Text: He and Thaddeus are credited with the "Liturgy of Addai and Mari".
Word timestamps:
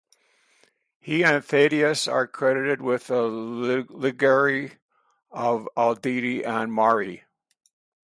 He 0.99 1.23
and 1.23 1.45
Thaddeus 1.45 2.07
are 2.07 2.25
credited 2.25 2.81
with 2.81 3.05
the 3.05 3.21
"Liturgy 3.21 4.77
of 5.31 5.69
Addai 5.77 6.43
and 6.43 6.73
Mari". 6.73 7.23